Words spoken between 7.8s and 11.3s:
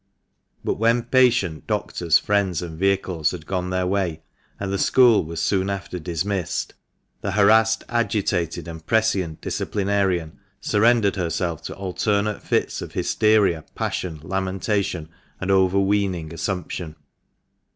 THE MANCHESTER MAN. 233 agitated, and prescient disciplinarian surrendered